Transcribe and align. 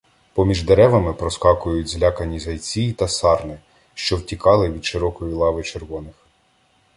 Поміж 0.33 0.63
деревами 0.63 1.13
проскакують 1.13 1.87
злякані 1.87 2.39
зайці 2.39 2.91
та 2.91 3.07
сарни, 3.07 3.59
що 3.93 4.17
втікали 4.17 4.69
від 4.69 4.85
широкої 4.85 5.33
лави 5.33 5.63
червоних. 5.63 6.15